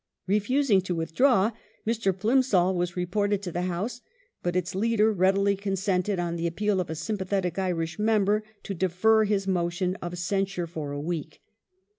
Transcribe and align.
Refusing 0.25 0.81
to 0.81 0.95
withdraw, 0.95 1.51
Mr. 1.85 2.11
Plimsoll 2.11 2.73
was 2.73 2.97
reported 2.97 3.43
to 3.43 3.51
the 3.51 3.61
House, 3.69 4.01
but 4.41 4.55
its 4.55 4.73
leader 4.73 5.13
readily 5.13 5.55
consented, 5.55 6.17
on 6.17 6.37
the 6.37 6.47
appeal 6.47 6.79
of 6.81 6.89
a 6.89 6.95
sympathetic 6.95 7.59
Irish 7.59 7.99
member, 7.99 8.41
to 8.63 8.73
defer 8.73 9.25
his 9.25 9.45
motion 9.47 9.95
of 10.01 10.17
censure 10.17 10.65
for 10.65 10.91
a 10.91 10.99
week. 10.99 11.43